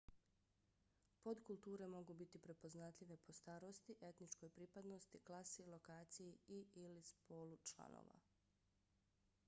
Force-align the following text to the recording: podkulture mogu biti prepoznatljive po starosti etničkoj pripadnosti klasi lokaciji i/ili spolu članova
podkulture 1.23 1.87
mogu 1.95 2.13
biti 2.21 2.39
prepoznatljive 2.45 3.17
po 3.27 3.35
starosti 3.39 3.95
etničkoj 4.09 4.51
pripadnosti 4.55 5.21
klasi 5.29 5.65
lokaciji 5.73 6.31
i/ili 6.57 7.03
spolu 7.11 7.57
članova 7.71 8.19